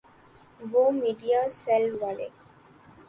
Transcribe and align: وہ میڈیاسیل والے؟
وہ 0.71 0.83
میڈیاسیل 0.99 1.85
والے؟ 2.01 2.27